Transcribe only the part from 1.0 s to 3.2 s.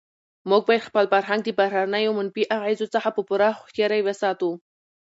فرهنګ د بهرنیو منفي اغېزو څخه